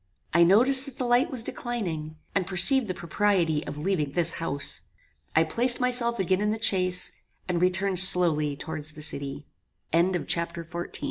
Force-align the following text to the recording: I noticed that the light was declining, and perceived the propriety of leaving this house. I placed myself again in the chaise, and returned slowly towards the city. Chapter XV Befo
I 0.33 0.41
noticed 0.43 0.85
that 0.85 0.97
the 0.97 1.05
light 1.05 1.29
was 1.29 1.43
declining, 1.43 2.15
and 2.33 2.47
perceived 2.47 2.87
the 2.87 2.95
propriety 2.95 3.63
of 3.67 3.77
leaving 3.77 4.13
this 4.13 4.31
house. 4.41 4.81
I 5.35 5.43
placed 5.43 5.79
myself 5.79 6.17
again 6.17 6.41
in 6.41 6.49
the 6.49 6.59
chaise, 6.59 7.11
and 7.47 7.61
returned 7.61 7.99
slowly 7.99 8.55
towards 8.55 8.93
the 8.93 9.03
city. 9.03 9.45
Chapter 9.93 10.63
XV 10.63 10.71
Befo 10.71 10.85